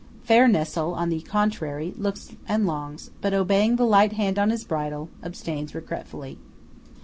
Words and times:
Fair 0.23 0.47
Nessol, 0.47 0.95
on 0.95 1.09
the 1.09 1.21
contrary, 1.21 1.93
looks 1.95 2.31
and 2.47 2.65
longs; 2.65 3.11
but, 3.21 3.35
obeying 3.35 3.75
the 3.75 3.85
light 3.85 4.13
hand 4.13 4.39
on 4.39 4.49
his 4.49 4.63
bridle, 4.63 5.09
abstains 5.21 5.75
regretfully. 5.75 6.39